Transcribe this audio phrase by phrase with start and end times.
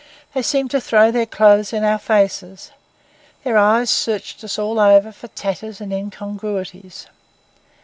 [0.33, 2.71] They seemed to throw their clothes in our faces.
[3.43, 7.05] Their eyes searched us all over for tatters and incongruities.